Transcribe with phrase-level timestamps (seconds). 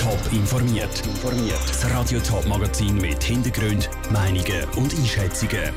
[0.00, 1.02] Top informiert.
[1.68, 5.74] Das Radio Top Magazin mit Hintergrund, Meinungen und Einschätzungen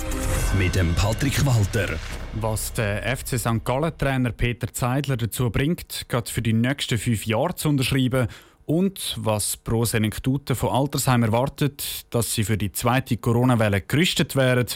[0.57, 1.99] mit dem Patrick Walter.
[2.39, 3.65] Was der FC St.
[3.65, 8.29] Gallen Trainer Peter Zeidler dazu bringt, gerade für die nächsten fünf Jahre zu unterschreiben
[8.65, 14.67] und was Pro Senectute von Altersheim erwartet, dass sie für die zweite Corona-Welle gerüstet wären,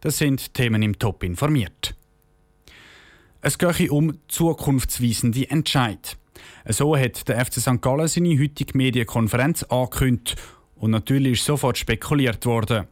[0.00, 1.94] das sind Themen im Top informiert.
[3.42, 6.16] Es geht um zukunftsweisende Entscheid.
[6.68, 7.80] So hat der FC St.
[7.80, 10.36] Gallen seine heutige Medienkonferenz angekündigt
[10.76, 12.86] und natürlich ist sofort spekuliert worden.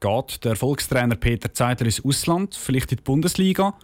[0.00, 3.74] Geht der Erfolgstrainer Peter Zeidler ins Ausland, vielleicht in die Bundesliga?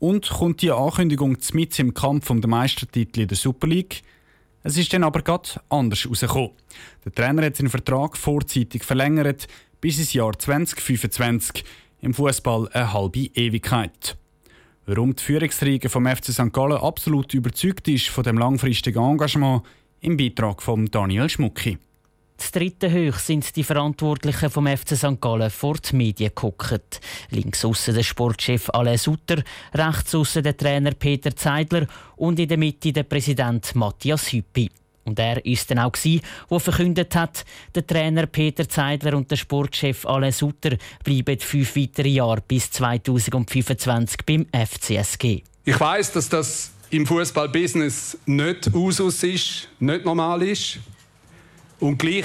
[0.00, 4.02] Und kommt die Ankündigung mit im Kampf um den Meistertitel in der Super League?
[4.64, 6.50] Es ist dann aber gerade anders herausgekommen.
[7.04, 9.46] Der Trainer hat seinen Vertrag vorzeitig verlängert
[9.80, 11.64] bis ins Jahr 2025.
[12.00, 14.16] Im Fußball eine halbe Ewigkeit.
[14.90, 16.50] Warum die Führungsriege vom FC St.
[16.50, 19.62] Gallen absolut überzeugt ist von dem langfristigen Engagement,
[20.00, 21.76] im Beitrag von Daniel Schmucki.
[22.38, 25.20] Das dritte Hoch sind die Verantwortlichen vom FC St.
[25.20, 27.02] Gallen vor die Medien geguckt.
[27.28, 29.42] Links aussen der Sportchef Alain Sutter,
[29.74, 31.86] rechts aussen der Trainer Peter Zeidler
[32.16, 34.70] und in der Mitte der Präsident Matthias Hüppi.
[35.08, 35.92] Und er ist dann auch
[36.50, 42.08] der verkündet hat, der Trainer Peter Zeidler und der Sportchef Alain Sutter bleiben fünf weitere
[42.08, 45.42] Jahre bis 2025 beim FCSG.
[45.64, 50.78] Ich weiß, dass das im Fußballbusiness nicht Usus ist, nicht normal ist.
[51.80, 52.24] Und gleich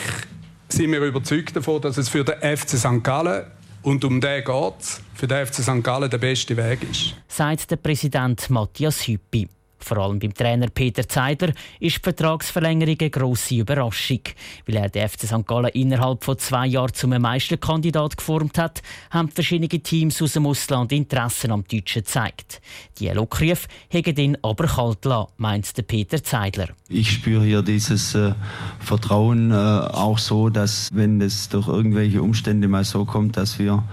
[0.69, 3.03] sind wir überzeugt davon, dass es für den FC St.
[3.03, 3.45] Gallen
[3.83, 5.83] und um den geht für den FC St.
[5.83, 7.13] Gallen der beste Weg ist.
[7.27, 9.47] Sagt der Präsident Matthias Hüppi.
[9.83, 14.21] Vor allem beim Trainer Peter Zeidler ist die Vertragsverlängerung eine grosse Überraschung.
[14.65, 15.45] Weil er den FC St.
[15.45, 20.91] Gallen innerhalb von zwei Jahren zum Meisterkandidat geformt hat, haben verschiedene Teams aus dem Ausland
[20.91, 22.61] Interessen am Deutschen gezeigt.
[22.99, 26.69] Die Lockruf hegen ihn aber kalt lassen, meint der Peter Zeidler.
[26.89, 28.33] Ich spüre hier dieses äh,
[28.79, 33.83] Vertrauen äh, auch so, dass wenn es durch irgendwelche Umstände mal so kommt, dass wir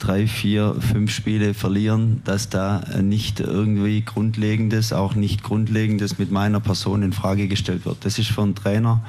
[0.00, 6.60] drei, vier, fünf Spiele verlieren, dass da nicht irgendwie Grundlegendes, auch nicht Grundlegendes mit meiner
[6.60, 8.04] Person in Frage gestellt wird.
[8.04, 9.04] Das ist für einen Trainer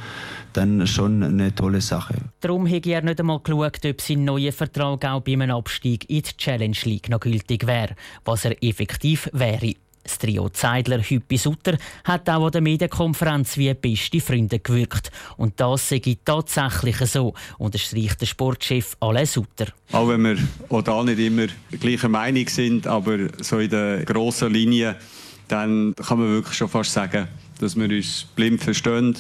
[0.54, 2.16] dann schon eine tolle Sache.
[2.42, 6.22] Darum habe er nicht einmal geschaut, ob sein neuer Vertrag auch bei einem Abstieg in
[6.22, 9.76] die Challenge League noch gültig wäre, was er effektiv wäre.
[10.04, 15.12] Das Trio Zeidler, Hüppi Sutter hat auch an der Medienkonferenz wie beste Freunde gewirkt.
[15.38, 19.68] Und das sei tatsächlich so, unterstreicht der Sportchef Alain Sutter.
[19.92, 20.38] Auch wenn wir
[20.70, 21.48] auch da nicht immer
[21.80, 24.96] gleicher Meinung sind, aber so in der grossen Linie,
[25.48, 27.28] dann kann man wirklich schon fast sagen,
[27.62, 29.16] dass wir uns blind verstehen.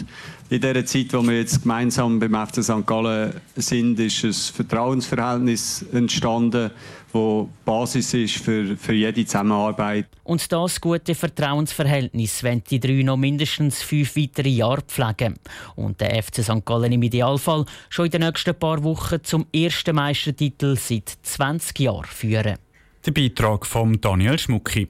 [0.49, 2.85] In der Zeit, wo wir jetzt gemeinsam beim FC St.
[2.85, 6.71] Gallen sind, ist ein Vertrauensverhältnis entstanden,
[7.13, 10.07] wo Basis ist für, für jede Zusammenarbeit.
[10.23, 15.35] Und das gute Vertrauensverhältnis wollen die drei noch mindestens fünf weitere Jahre pflegen.
[15.75, 16.65] Und der FC St.
[16.65, 22.05] Gallen im Idealfall schon in den nächsten paar Wochen zum ersten Meistertitel seit 20 Jahren
[22.05, 22.57] führen.
[23.05, 24.87] Der Beitrag von Daniel Schmucki.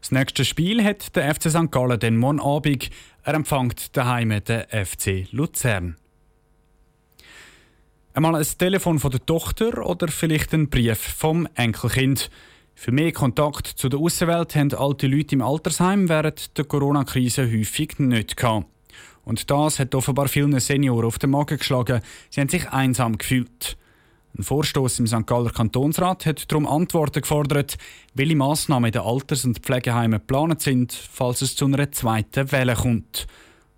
[0.00, 1.70] Das nächste Spiel hat der FC St.
[1.70, 2.90] Gallen den morgen Abend.
[3.24, 5.96] Er empfängt daheim den FC Luzern.
[8.14, 12.30] Einmal ein Telefon von der Tochter oder vielleicht ein Brief vom Enkelkind.
[12.74, 17.98] Für mehr Kontakt zu der Außenwelt haben alte Leute im Altersheim während der Corona-Krise häufig
[17.98, 18.66] nicht gehabt.
[19.24, 22.00] Und das hat offenbar vielen Senioren auf den Magen geschlagen.
[22.28, 23.76] Sie haben sich einsam gefühlt.
[24.36, 25.26] Ein Vorstoß im St.
[25.26, 27.76] Galler Kantonsrat hat darum Antworten gefordert,
[28.14, 32.74] welche Massnahmen in den Alters- und Pflegeheimen geplant sind, falls es zu einer zweiten Welle
[32.74, 33.26] kommt.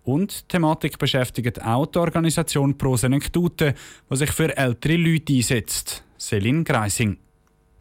[0.05, 3.75] Und die Thematik beschäftigt auch die Organisation Pro Senectute,
[4.11, 6.05] die sich für ältere Leute einsetzt.
[6.19, 7.19] Selin Greising.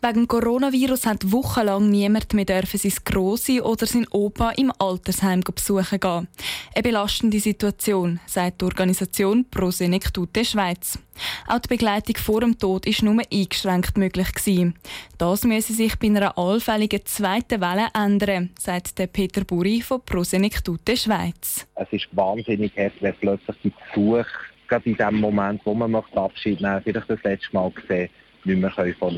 [0.05, 5.97] Wegen Coronavirus hat wochenlang niemand mehr dürfen sein Grossi oder sein Opa im Altersheim besuchen
[5.97, 6.27] gehen.
[6.75, 10.99] Eine belastende Situation, sagt die Organisation Pro Senectute Schweiz.
[11.47, 14.27] Auch die Begleitung vor dem Tod war nur eingeschränkt möglich.
[15.17, 20.25] Das müsse sich bei einer allfälligen zweiten Welle ändern, sagt der Peter Buri von Pro
[20.25, 21.65] Senectute Schweiz.
[21.75, 24.27] Es ist wahnsinnig hart, wenn plötzlich die Besuch,
[24.67, 28.09] gerade in dem Moment, wo man Abschied nehmen möchte, vielleicht das letzte Mal gesehen
[28.45, 28.71] nicht mehr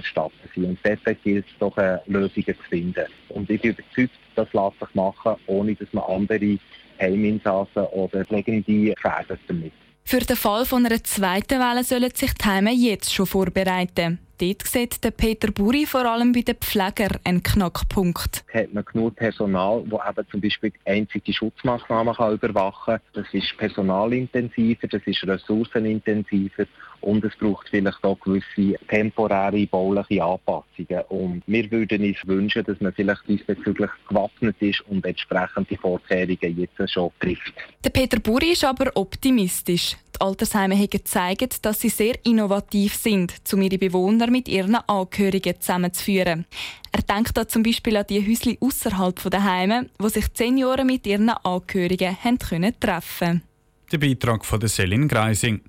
[0.03, 3.05] Stadt sein Und dort gilt es doch, äh, Lösungen zu finden.
[3.29, 6.57] Und ich bin überzeugt, das lässt sich machen, ohne dass man andere
[6.99, 9.73] Heiminsassen oder Pflegende gefährdet damit.
[10.03, 14.19] Für den Fall von einer zweiten Welle sollen sich die Heime jetzt schon vorbereiten.
[14.37, 18.43] Dort sieht der Peter Buri vor allem bei den Pflegern einen Knackpunkt.
[18.53, 23.01] Hat man genug Personal, das eben zum Beispiel einzige Schutzmaßnahmen kann überwachen kann.
[23.13, 26.65] Das ist personalintensiver, das ist ressourcenintensiver
[26.99, 31.03] und es braucht vielleicht auch gewisse temporäre bauliche Anpassungen.
[31.09, 36.57] Und wir würden uns wünschen, dass man vielleicht diesbezüglich gewappnet ist und entsprechend die Vorkehrungen
[36.57, 37.53] jetzt schon trifft.
[37.83, 39.95] Der Peter Buri ist aber optimistisch.
[40.15, 45.59] Die Altersheime haben gezeigt, dass sie sehr innovativ sind, um ihre Bewohner mit ihren Angehörigen
[45.59, 46.45] zusammenzuführen.
[46.91, 51.05] Er denkt da zum Beispiel an die Häuschen außerhalb der Heime, wo sich Senioren mit
[51.05, 53.43] ihren Angehörigen haben können treffen
[53.91, 55.61] Der Beitrag von der Selin Greising.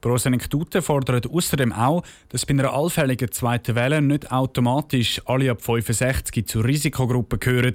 [0.00, 6.46] Prosenektute fordert außerdem auch, dass bei einer allfälligen zweiten Welle nicht automatisch alle ab 65
[6.46, 7.74] zur Risikogruppe gehören.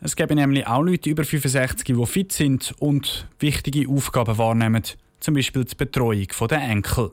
[0.00, 4.82] Es gibt nämlich auch Leute über 65, die fit sind und wichtige Aufgaben wahrnehmen,
[5.24, 7.10] zum Beispiel die Betreuung der Enkel.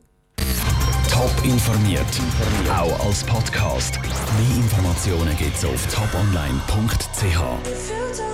[1.10, 2.06] Top informiert,
[2.70, 4.02] auch als Podcast.
[4.02, 8.31] Mehr Informationen gibt es auf toponline.ch.